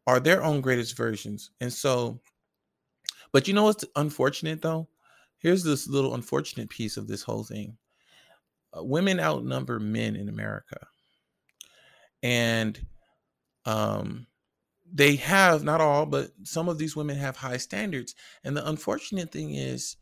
[0.08, 1.52] are their own greatest versions.
[1.62, 2.20] And so
[3.32, 4.88] but you know what's unfortunate though?
[5.38, 7.78] Here's this little unfortunate piece of this whole thing
[8.78, 10.88] uh, women outnumber men in America.
[12.22, 12.86] And
[13.66, 14.28] um,
[14.92, 18.16] they have, not all, but some of these women have high standards.
[18.44, 19.96] And the unfortunate thing is,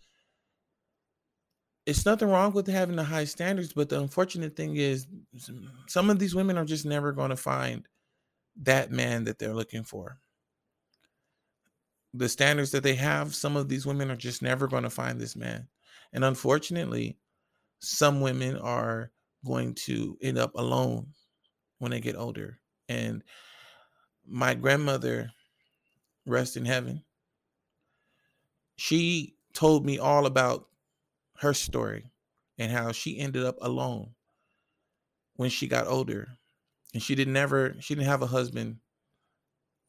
[1.88, 5.08] it's nothing wrong with having the high standards, but the unfortunate thing is,
[5.88, 7.88] some of these women are just never going to find
[8.64, 10.20] that man that they're looking for.
[12.14, 15.18] The standards that they have, some of these women are just never going to find
[15.18, 15.70] this man.
[16.12, 17.18] And unfortunately,
[17.80, 19.12] some women are
[19.46, 21.08] going to end up alone
[21.80, 22.60] when they get older.
[22.90, 23.24] And
[24.28, 25.32] my grandmother,
[26.26, 27.02] rest in heaven,
[28.76, 30.68] she told me all about
[31.40, 32.12] her story
[32.58, 34.16] and how she ended up alone
[35.36, 36.28] when she got older.
[36.94, 38.80] And she didn't never, she didn't have a husband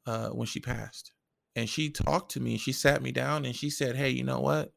[0.07, 1.13] uh, when she passed.
[1.57, 4.41] And she talked to me, she sat me down and she said, Hey, you know
[4.41, 4.73] what?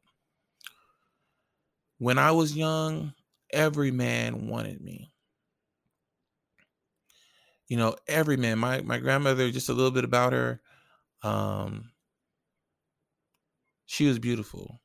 [1.98, 3.14] When I was young,
[3.52, 5.12] every man wanted me.
[7.68, 8.58] You know, every man.
[8.58, 10.60] My my grandmother, just a little bit about her.
[11.22, 11.92] Um,
[13.86, 14.81] she was beautiful,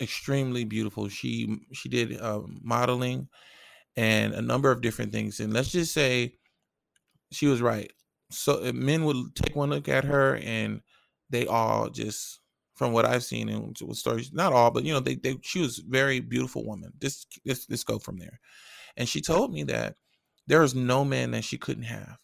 [0.00, 1.08] extremely beautiful.
[1.08, 3.28] She she did uh, modeling
[3.96, 5.40] and a number of different things.
[5.40, 6.34] And let's just say
[7.32, 7.92] she was right.
[8.30, 10.80] So men would take one look at her and
[11.30, 12.40] they all just
[12.74, 15.60] from what I've seen and with stories, not all, but you know, they, they she
[15.60, 16.92] was very beautiful woman.
[17.00, 18.40] This let's, let's go from there.
[18.96, 19.96] And she told me that
[20.46, 22.18] there was no man that she couldn't have.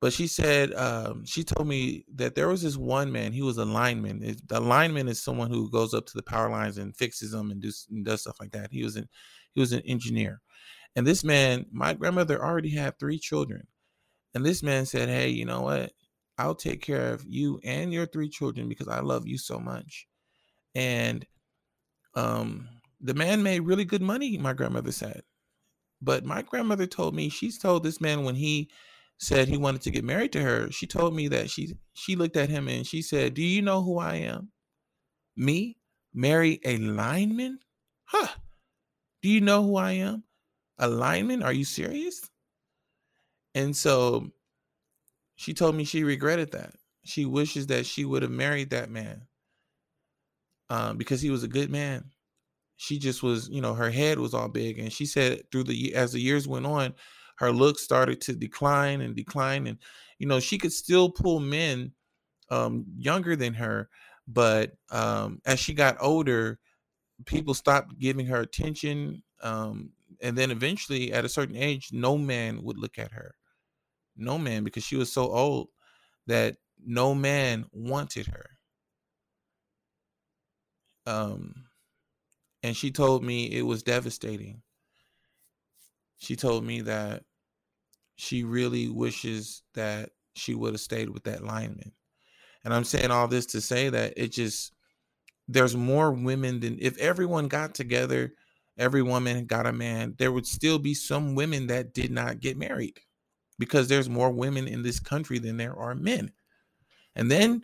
[0.00, 3.58] But she said, um, she told me that there was this one man, he was
[3.58, 4.36] a lineman.
[4.46, 7.60] The lineman is someone who goes up to the power lines and fixes them and,
[7.60, 8.70] does and does stuff like that.
[8.70, 9.08] He was an
[9.54, 10.40] he was an engineer.
[10.94, 13.66] And this man, my grandmother already had three children.
[14.34, 15.92] And this man said, Hey, you know what?
[16.38, 20.06] I'll take care of you and your three children because I love you so much.
[20.76, 21.26] And
[22.14, 22.68] um,
[23.00, 25.22] the man made really good money, my grandmother said.
[26.00, 28.70] But my grandmother told me she's told this man when he
[29.18, 32.36] said he wanted to get married to her, she told me that she she looked
[32.36, 34.52] at him and she said, "Do you know who I am?
[35.36, 35.78] Me
[36.14, 37.60] marry a lineman?
[38.04, 38.28] Huh?
[39.22, 40.24] Do you know who I am?
[40.78, 41.42] A lineman?
[41.42, 42.30] Are you serious?"
[43.54, 44.30] And so
[45.36, 46.74] she told me she regretted that.
[47.04, 49.26] she wishes that she would have married that man
[50.70, 52.10] um, because he was a good man.
[52.76, 55.94] She just was, you know, her head was all big, and she said through the
[55.94, 56.94] as the years went on,
[57.38, 59.78] her looks started to decline and decline, and
[60.18, 61.92] you know she could still pull men
[62.50, 63.88] um, younger than her,
[64.26, 66.58] but um, as she got older,
[67.26, 72.62] people stopped giving her attention, um, and then eventually, at a certain age, no man
[72.62, 73.34] would look at her,
[74.16, 75.68] no man, because she was so old
[76.26, 78.46] that no man wanted her.
[81.06, 81.64] Um,
[82.62, 84.62] and she told me it was devastating.
[86.18, 87.22] She told me that
[88.18, 91.92] she really wishes that she would have stayed with that lineman.
[92.64, 94.72] And I'm saying all this to say that it just
[95.46, 98.34] there's more women than if everyone got together,
[98.76, 102.58] every woman got a man, there would still be some women that did not get
[102.58, 102.98] married
[103.58, 106.32] because there's more women in this country than there are men.
[107.14, 107.62] And then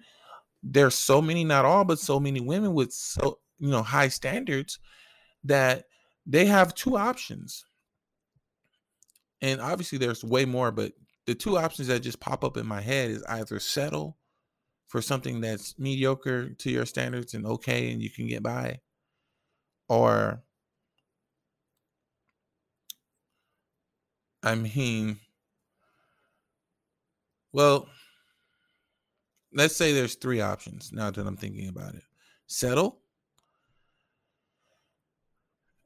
[0.62, 4.78] there's so many, not all, but so many women with so you know high standards
[5.42, 5.84] that
[6.26, 7.64] they have two options.
[9.44, 10.94] And obviously there's way more, but
[11.26, 14.16] the two options that just pop up in my head is either settle
[14.86, 18.80] for something that's mediocre to your standards and okay and you can get by
[19.86, 20.42] or
[24.42, 25.18] I mean
[27.52, 27.88] well
[29.52, 32.02] let's say there's three options now that I'm thinking about it.
[32.46, 32.98] Settle,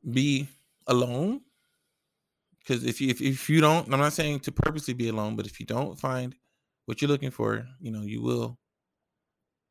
[0.08, 0.48] be
[0.86, 1.40] alone.
[2.68, 5.46] Because if you if, if you don't, I'm not saying to purposely be alone, but
[5.46, 6.34] if you don't find
[6.84, 8.58] what you're looking for, you know, you will,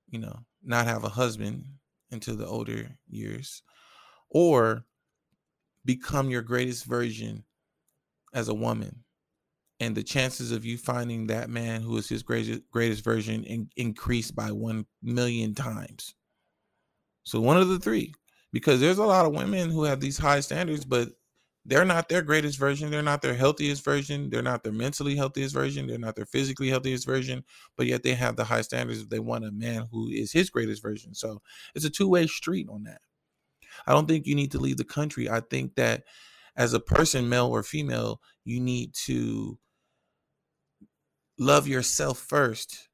[0.09, 1.65] you know, not have a husband
[2.11, 3.61] until the older years.
[4.31, 4.83] Or
[5.85, 7.43] become your greatest version
[8.33, 9.03] as a woman
[9.79, 13.69] and the chances of you finding that man who is his greatest greatest version in,
[13.77, 16.13] increase by 1 million times
[17.23, 18.13] so one of the three
[18.51, 21.09] because there's a lot of women who have these high standards but
[21.67, 25.53] they're not their greatest version they're not their healthiest version they're not their mentally healthiest
[25.53, 27.43] version they're not their physically healthiest version
[27.75, 30.81] but yet they have the high standards they want a man who is his greatest
[30.81, 31.13] version.
[31.13, 31.41] So
[31.75, 33.01] it's a two-way street on that.
[33.85, 35.29] I don't think you need to leave the country.
[35.29, 36.03] I think that
[36.55, 39.59] as a person male or female you need to
[41.37, 42.89] love yourself first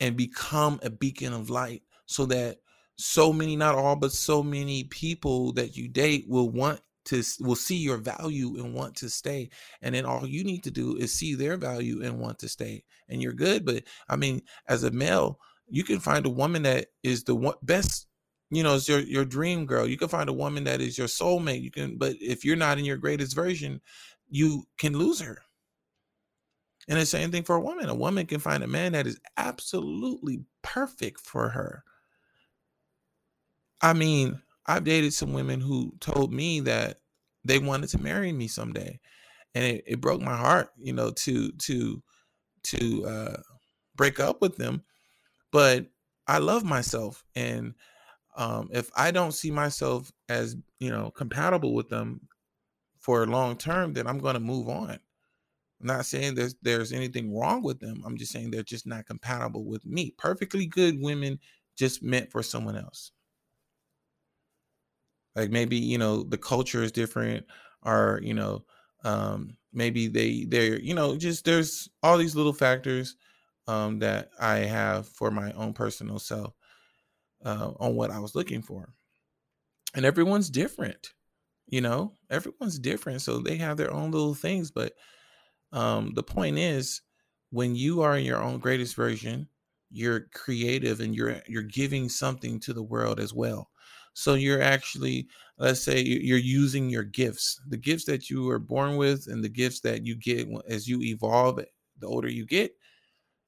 [0.00, 2.58] and become a beacon of light so that
[2.96, 7.56] so many not all but so many people that you date will want to will
[7.56, 9.48] see your value and want to stay
[9.82, 12.82] and then all you need to do is see their value and want to stay
[13.08, 15.38] and you're good but i mean as a male
[15.68, 18.06] you can find a woman that is the one best
[18.50, 21.62] you know your your dream girl you can find a woman that is your soulmate
[21.62, 23.80] you can but if you're not in your greatest version
[24.28, 25.38] you can lose her
[26.88, 27.88] and the same thing for a woman.
[27.88, 31.84] A woman can find a man that is absolutely perfect for her.
[33.80, 37.00] I mean, I've dated some women who told me that
[37.44, 39.00] they wanted to marry me someday.
[39.54, 42.02] And it, it broke my heart, you know, to to
[42.64, 43.42] to uh
[43.96, 44.82] break up with them.
[45.52, 45.86] But
[46.26, 47.24] I love myself.
[47.36, 47.74] And
[48.36, 52.28] um if I don't see myself as, you know, compatible with them
[52.98, 54.98] for a long term, then I'm gonna move on.
[55.80, 58.02] I'm not saying there's there's anything wrong with them.
[58.06, 60.14] I'm just saying they're just not compatible with me.
[60.18, 61.38] Perfectly good women
[61.76, 63.12] just meant for someone else.
[65.36, 67.46] Like maybe, you know, the culture is different
[67.82, 68.64] or, you know,
[69.04, 73.16] um maybe they they're, you know, just there's all these little factors
[73.66, 76.54] um that I have for my own personal self
[77.44, 78.94] uh on what I was looking for.
[79.94, 81.14] And everyone's different.
[81.66, 83.22] You know, everyone's different.
[83.22, 84.94] So they have their own little things, but
[85.72, 87.02] um, the point is,
[87.50, 89.48] when you are in your own greatest version,
[89.90, 93.70] you're creative and you're you're giving something to the world as well.
[94.14, 98.96] So you're actually, let's say, you're using your gifts, the gifts that you were born
[98.96, 101.58] with, and the gifts that you get as you evolve.
[101.58, 101.64] Eh,
[101.98, 102.74] the older you get,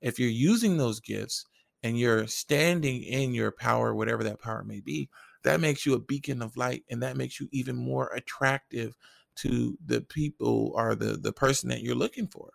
[0.01, 1.47] if you're using those gifts
[1.83, 5.09] and you're standing in your power, whatever that power may be,
[5.45, 8.97] that makes you a beacon of light, and that makes you even more attractive
[9.37, 12.53] to the people or the the person that you're looking for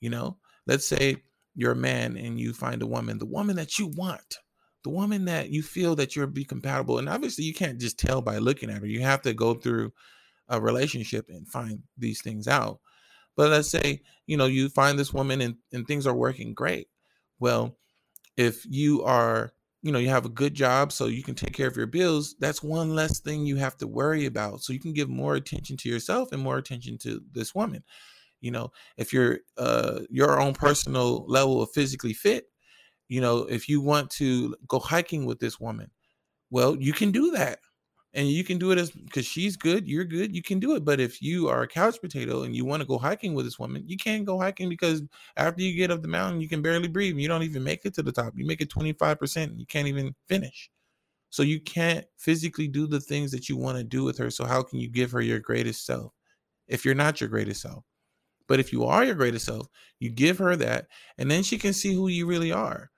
[0.00, 0.36] you know
[0.66, 1.16] let's say
[1.54, 4.38] you're a man and you find a woman the woman that you want
[4.88, 8.22] the woman that you feel that you're be compatible and obviously you can't just tell
[8.22, 9.92] by looking at her you have to go through
[10.48, 12.80] a relationship and find these things out.
[13.36, 16.88] But let's say you know you find this woman and, and things are working great.
[17.38, 17.76] Well
[18.38, 21.68] if you are you know you have a good job so you can take care
[21.68, 24.62] of your bills that's one less thing you have to worry about.
[24.62, 27.84] So you can give more attention to yourself and more attention to this woman.
[28.40, 32.46] You know if you're uh your own personal level of physically fit
[33.08, 35.90] you know, if you want to go hiking with this woman,
[36.50, 37.60] well, you can do that.
[38.14, 40.84] And you can do it as because she's good, you're good, you can do it.
[40.84, 43.58] But if you are a couch potato and you want to go hiking with this
[43.58, 45.02] woman, you can't go hiking because
[45.36, 47.18] after you get up the mountain, you can barely breathe.
[47.18, 48.32] You don't even make it to the top.
[48.34, 50.70] You make it 25%, and you can't even finish.
[51.30, 54.30] So you can't physically do the things that you want to do with her.
[54.30, 56.12] So how can you give her your greatest self
[56.66, 57.84] if you're not your greatest self?
[58.46, 59.68] But if you are your greatest self,
[60.00, 60.86] you give her that,
[61.18, 62.90] and then she can see who you really are.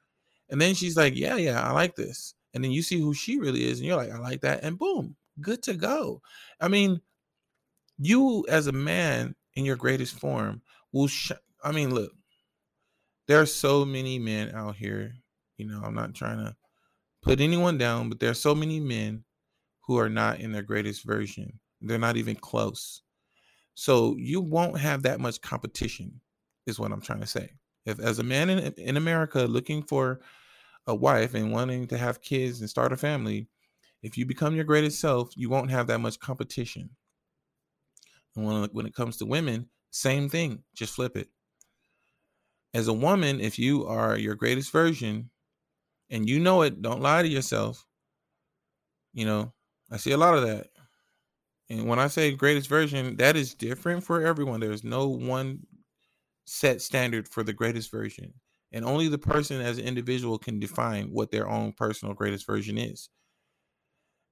[0.50, 2.34] And then she's like, Yeah, yeah, I like this.
[2.54, 4.64] And then you see who she really is, and you're like, I like that.
[4.64, 6.20] And boom, good to go.
[6.60, 7.00] I mean,
[7.98, 11.32] you as a man in your greatest form will, sh-
[11.62, 12.12] I mean, look,
[13.28, 15.14] there are so many men out here.
[15.58, 16.56] You know, I'm not trying to
[17.22, 19.24] put anyone down, but there are so many men
[19.82, 21.60] who are not in their greatest version.
[21.80, 23.02] They're not even close.
[23.74, 26.20] So you won't have that much competition,
[26.66, 27.52] is what I'm trying to say.
[27.86, 30.20] If as a man in, in America looking for
[30.86, 33.48] a wife and wanting to have kids and start a family,
[34.02, 36.90] if you become your greatest self, you won't have that much competition.
[38.36, 41.28] And when, when it comes to women, same thing, just flip it.
[42.72, 45.30] As a woman, if you are your greatest version
[46.08, 47.84] and you know it, don't lie to yourself.
[49.12, 49.52] You know,
[49.90, 50.68] I see a lot of that.
[51.68, 54.60] And when I say greatest version, that is different for everyone.
[54.60, 55.66] There's no one
[56.44, 58.34] set standard for the greatest version.
[58.72, 62.78] And only the person as an individual can define what their own personal greatest version
[62.78, 63.08] is.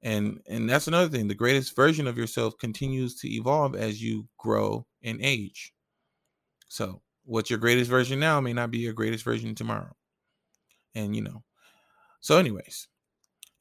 [0.00, 1.26] And and that's another thing.
[1.26, 5.72] The greatest version of yourself continues to evolve as you grow and age.
[6.68, 9.96] So, what's your greatest version now may not be your greatest version tomorrow.
[10.94, 11.42] And you know.
[12.20, 12.88] So anyways,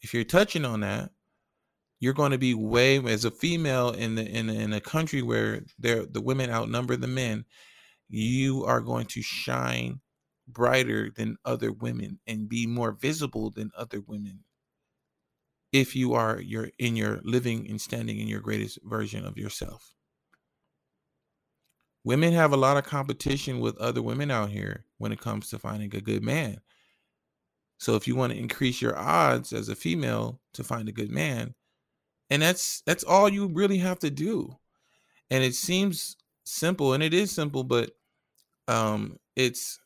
[0.01, 1.11] if you're touching on that,
[1.99, 5.63] you're going to be way as a female in the in in a country where
[5.79, 7.45] there the women outnumber the men
[8.09, 9.99] you are going to shine
[10.47, 14.43] brighter than other women and be more visible than other women
[15.71, 19.93] if you are your in your living and standing in your greatest version of yourself.
[22.03, 25.59] Women have a lot of competition with other women out here when it comes to
[25.59, 26.61] finding a good man.
[27.79, 31.11] So if you want to increase your odds as a female to find a good
[31.11, 31.53] man
[32.29, 34.57] and that's that's all you really have to do.
[35.29, 37.91] And it seems simple and it is simple but
[38.69, 39.79] um it's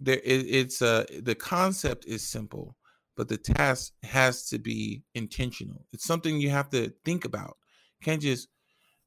[0.00, 2.76] there it, it's uh the concept is simple
[3.16, 5.84] but the task has to be intentional.
[5.92, 7.56] It's something you have to think about.
[8.00, 8.46] You can't just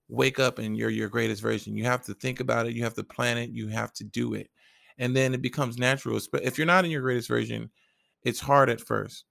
[0.10, 1.78] wake up and you're your greatest version.
[1.78, 2.76] You have to think about it.
[2.76, 3.52] You have to plan it.
[3.52, 4.50] You have to do it.
[4.98, 6.20] And then it becomes natural.
[6.30, 7.70] But if you're not in your greatest version
[8.24, 9.26] it's hard at first.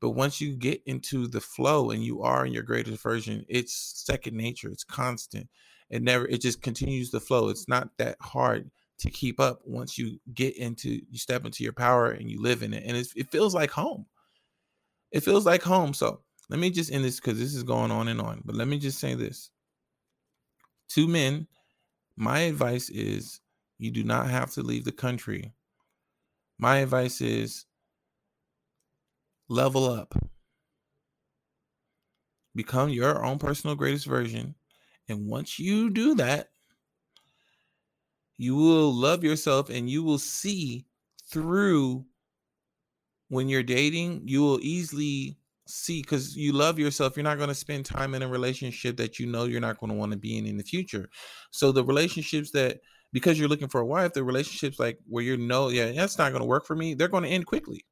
[0.00, 4.02] But once you get into the flow and you are in your greatest version, it's
[4.06, 4.70] second nature.
[4.70, 5.48] It's constant.
[5.88, 7.48] It never, it just continues to flow.
[7.48, 11.72] It's not that hard to keep up once you get into, you step into your
[11.72, 12.84] power and you live in it.
[12.86, 14.06] And it feels like home.
[15.12, 15.94] It feels like home.
[15.94, 18.42] So let me just end this because this is going on and on.
[18.44, 19.50] But let me just say this
[20.90, 21.46] to men,
[22.16, 23.40] my advice is
[23.78, 25.52] you do not have to leave the country.
[26.58, 27.66] My advice is
[29.48, 30.14] level up.
[32.54, 34.54] Become your own personal greatest version.
[35.08, 36.48] And once you do that,
[38.38, 40.86] you will love yourself and you will see
[41.30, 42.04] through
[43.28, 47.16] when you're dating, you will easily see because you love yourself.
[47.16, 49.90] You're not going to spend time in a relationship that you know you're not going
[49.90, 51.08] to want to be in in the future.
[51.50, 52.78] So the relationships that
[53.12, 56.30] because you're looking for a wife, the relationships like where you know, yeah, that's not
[56.30, 57.84] going to work for me, they're going to end quickly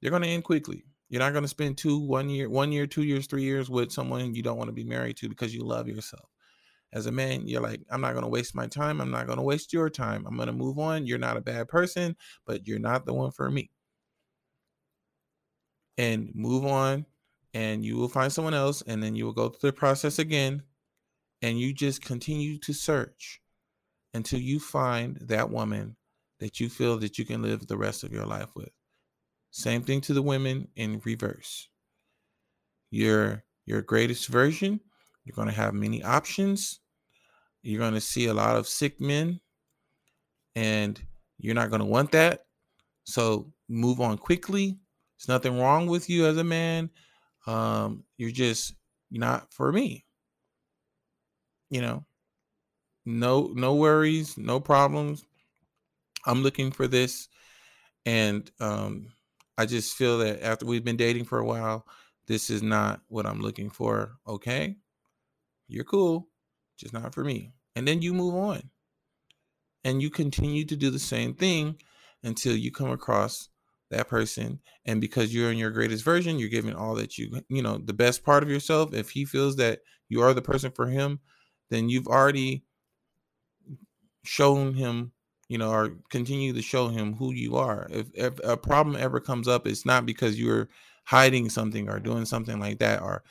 [0.00, 0.84] they're going to end quickly.
[1.08, 3.90] You're not going to spend two, one year, one year, two years, three years with
[3.90, 6.28] someone you don't want to be married to because you love yourself.
[6.92, 9.00] As a man, you're like, I'm not going to waste my time.
[9.00, 10.26] I'm not going to waste your time.
[10.26, 11.06] I'm going to move on.
[11.06, 12.16] You're not a bad person,
[12.46, 13.70] but you're not the one for me.
[15.96, 17.06] And move on,
[17.54, 20.62] and you will find someone else, and then you will go through the process again,
[21.42, 23.40] and you just continue to search
[24.14, 25.96] until you find that woman
[26.40, 28.70] that you feel that you can live the rest of your life with.
[29.50, 31.68] Same thing to the women in reverse.
[32.90, 34.80] Your your greatest version,
[35.30, 36.80] you're going to have many options.
[37.62, 39.40] You're going to see a lot of sick men
[40.56, 41.00] and
[41.38, 42.46] you're not going to want that.
[43.04, 44.76] So move on quickly.
[45.16, 46.90] There's nothing wrong with you as a man.
[47.46, 48.74] Um, you're just
[49.12, 50.04] not for me.
[51.70, 52.04] You know,
[53.06, 55.24] no no worries, no problems.
[56.26, 57.28] I'm looking for this
[58.04, 59.12] and um
[59.56, 61.86] I just feel that after we've been dating for a while,
[62.26, 64.16] this is not what I'm looking for.
[64.26, 64.76] Okay.
[65.70, 66.28] You're cool,
[66.78, 67.52] just not for me.
[67.76, 68.70] And then you move on.
[69.84, 71.76] And you continue to do the same thing
[72.22, 73.48] until you come across
[73.90, 77.60] that person and because you're in your greatest version you're giving all that you you
[77.60, 80.86] know the best part of yourself if he feels that you are the person for
[80.86, 81.18] him
[81.70, 82.64] then you've already
[84.24, 85.10] shown him
[85.48, 89.18] you know or continue to show him who you are if, if a problem ever
[89.18, 90.68] comes up it's not because you're
[91.04, 93.24] hiding something or doing something like that or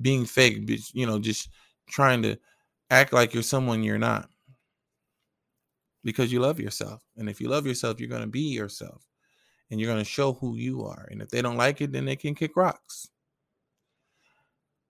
[0.00, 1.48] being fake you know just
[1.88, 2.36] trying to
[2.90, 4.28] act like you're someone you're not
[6.04, 7.00] because you love yourself.
[7.16, 9.04] And if you love yourself, you're going to be yourself
[9.70, 11.08] and you're going to show who you are.
[11.10, 13.08] And if they don't like it, then they can kick rocks.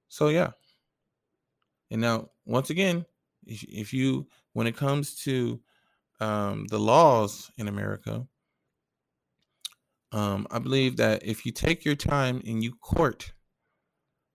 [0.08, 0.50] So, yeah.
[1.90, 3.06] And now, once again,
[3.46, 5.60] if you, when it comes to
[6.20, 8.26] um, the laws in America,
[10.12, 13.32] um, I believe that if you take your time and you court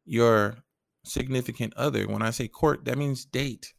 [0.05, 0.57] your
[1.03, 3.73] significant other, when I say court, that means date.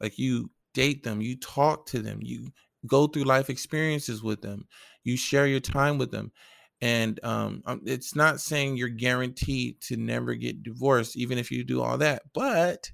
[0.00, 2.52] Like you date them, you talk to them, you
[2.86, 4.66] go through life experiences with them,
[5.04, 6.32] you share your time with them.
[6.80, 11.64] And um, um, it's not saying you're guaranteed to never get divorced, even if you
[11.64, 12.90] do all that, but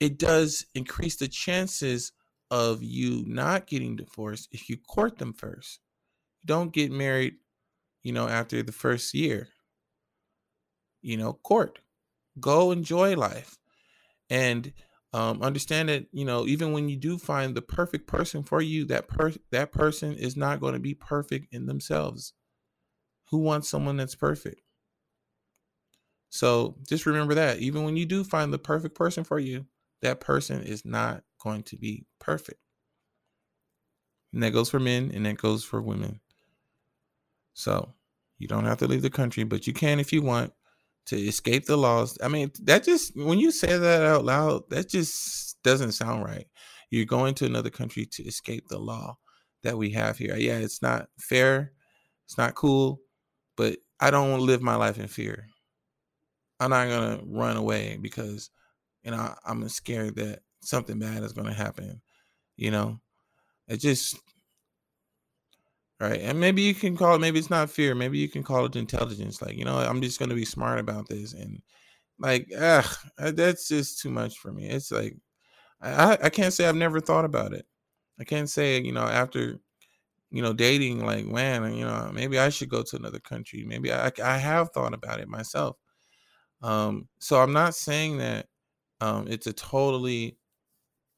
[0.00, 2.12] it does increase the chances
[2.50, 5.80] of you not getting divorced if you court them first.
[6.44, 7.34] Don't get married,
[8.02, 9.48] you know, after the first year.
[11.06, 11.78] You know, court.
[12.40, 13.56] Go enjoy life.
[14.28, 14.72] And
[15.12, 18.84] um, understand that you know even when you do find the perfect person for you
[18.86, 22.32] that per that person is not going to be perfect in themselves.
[23.30, 24.60] Who wants someone that's perfect?
[26.28, 29.66] So just remember that even when you do find the perfect person for you
[30.02, 32.60] that person is not going to be perfect.
[34.32, 36.20] And that goes for men and that goes for women.
[37.54, 37.94] So
[38.38, 40.52] you don't have to leave the country but you can if you want
[41.06, 42.18] to escape the laws.
[42.22, 46.46] I mean, that just when you say that out loud, that just doesn't sound right.
[46.90, 49.16] You're going to another country to escape the law
[49.62, 50.36] that we have here.
[50.36, 51.72] Yeah, it's not fair.
[52.26, 53.00] It's not cool,
[53.56, 55.48] but I don't want to live my life in fear.
[56.58, 58.50] I'm not gonna run away because
[59.04, 62.00] you know I'm scared that something bad is gonna happen.
[62.56, 63.00] You know,
[63.68, 64.18] it just
[66.00, 68.64] right and maybe you can call it maybe it's not fear maybe you can call
[68.66, 71.62] it intelligence like you know i'm just going to be smart about this and
[72.20, 72.86] like ugh,
[73.18, 75.16] that's just too much for me it's like
[75.82, 77.66] I, I can't say i've never thought about it
[78.20, 79.58] i can't say you know after
[80.30, 83.92] you know dating like man you know maybe i should go to another country maybe
[83.92, 85.76] i, I have thought about it myself
[86.62, 88.46] um so i'm not saying that
[89.00, 90.38] um it's a totally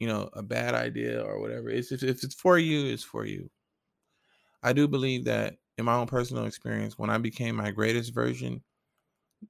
[0.00, 3.24] you know a bad idea or whatever it's if, if it's for you it's for
[3.26, 3.50] you
[4.62, 8.62] I do believe that in my own personal experience, when I became my greatest version,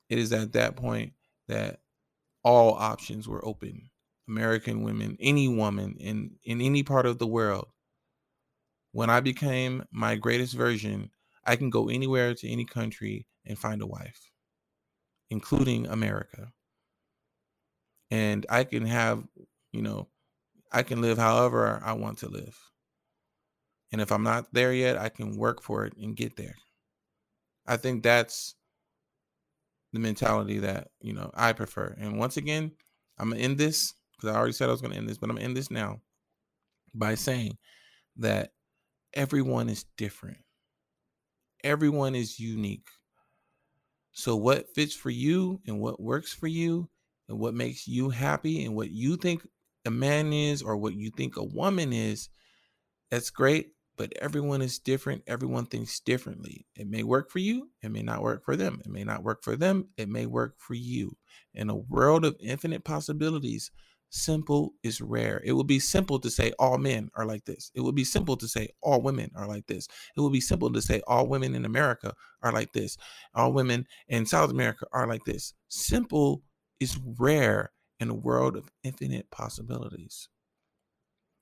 [0.09, 1.15] it is at that point
[1.49, 1.81] that
[2.45, 3.91] all options were open.
[4.29, 7.69] American women, any woman in, in any part of the world.
[8.93, 11.11] When I became my greatest version,
[11.45, 14.31] I can go anywhere to any country and find a wife,
[15.31, 16.53] including America.
[18.11, 19.27] And I can have,
[19.73, 20.09] you know,
[20.71, 22.59] I can live however I want to live.
[23.93, 26.55] And if I'm not there yet, I can work for it and get there.
[27.67, 28.55] I think that's
[29.93, 31.95] the mentality that, you know, I prefer.
[31.99, 32.73] And once again,
[33.19, 35.19] I'm going to end this because I already said I was going to end this,
[35.19, 36.01] but I'm going to end this now
[36.95, 37.57] by saying
[38.17, 38.51] that
[39.15, 40.39] everyone is different.
[41.65, 42.89] Everyone is unique.
[44.13, 46.89] So, what fits for you and what works for you
[47.29, 49.47] and what makes you happy and what you think
[49.85, 52.29] a man is or what you think a woman is,
[53.11, 55.25] that's great but everyone is different.
[55.27, 56.67] Everyone thinks differently.
[56.77, 58.81] It may work for you, it may not work for them.
[58.85, 61.17] It may not work for them, it may work for you.
[61.53, 63.71] In a world of infinite possibilities,
[64.11, 65.43] simple is rare.
[65.45, 67.71] It would be simple to say all men are like this.
[67.75, 69.89] It would be simple to say all women are like this.
[70.17, 72.97] It would be simple to say all women in America are like this.
[73.35, 75.55] All women in South America are like this.
[75.69, 76.43] Simple
[76.81, 80.29] is rare in a world of infinite possibilities.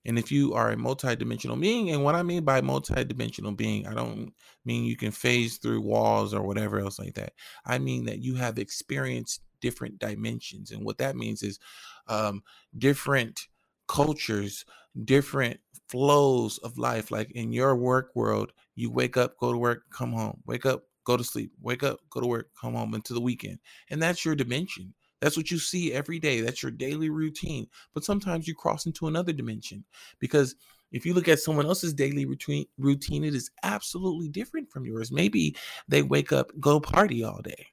[0.06, 3.94] And if you are a multidimensional being, and what I mean by multidimensional being, I
[3.94, 4.32] don't
[4.64, 7.32] mean you can phase through walls or whatever else like that.
[7.64, 10.70] I mean that you have experienced different dimensions.
[10.70, 11.58] And what that means is
[12.06, 12.42] um,
[12.78, 13.48] different
[13.88, 14.64] cultures,
[15.04, 17.10] different flows of life.
[17.10, 20.84] Like in your work world, you wake up, go to work, come home, wake up,
[21.04, 23.58] go to sleep, wake up, go to work, come home into the weekend.
[23.90, 24.94] And that's your dimension.
[25.20, 26.40] That's what you see every day.
[26.40, 27.68] That's your daily routine.
[27.94, 29.84] But sometimes you cross into another dimension
[30.18, 30.54] because
[30.92, 35.10] if you look at someone else's daily routine, routine, it is absolutely different from yours.
[35.10, 35.56] Maybe
[35.88, 37.66] they wake up, go party all day,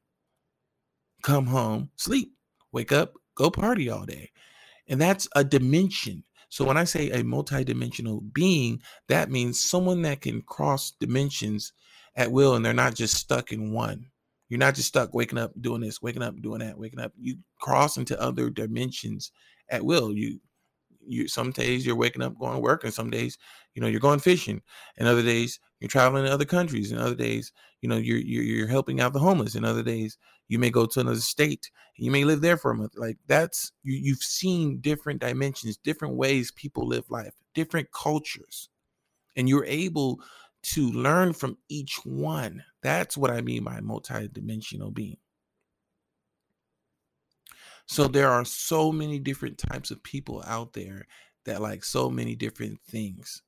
[1.21, 2.33] come home, sleep,
[2.71, 4.31] wake up, go party all day.
[4.87, 6.23] And that's a dimension.
[6.49, 11.73] So when I say a multidimensional being, that means someone that can cross dimensions
[12.15, 14.07] at will and they're not just stuck in one.
[14.53, 17.11] You're not just stuck waking up doing this, waking up doing that, waking up.
[17.19, 19.31] You cross into other dimensions
[19.69, 20.13] at will.
[20.13, 20.39] You
[21.03, 23.39] you some days you're waking up going to work and some days
[23.73, 24.61] you know you're going fishing
[24.99, 27.51] and other days you're traveling to other countries and other days
[27.81, 30.85] you know you're you're, you're helping out the homeless and other days you may go
[30.85, 34.77] to another state you may live there for a month like that's you, you've seen
[34.81, 38.69] different dimensions different ways people live life different cultures
[39.35, 40.21] and you're able
[40.61, 45.17] to learn from each one that's what i mean by multi-dimensional being
[47.87, 51.05] so there are so many different types of people out there
[51.45, 53.41] that like so many different things.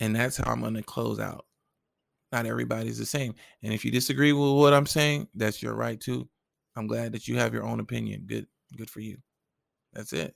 [0.00, 1.46] And that's how I'm going to close out.
[2.32, 3.34] Not everybody's the same.
[3.62, 6.28] And if you disagree with what I'm saying, that's your right too.
[6.76, 8.24] I'm glad that you have your own opinion.
[8.26, 8.46] Good
[8.76, 9.18] good for you.
[9.92, 10.34] That's it.